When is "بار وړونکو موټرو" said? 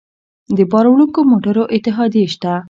0.71-1.63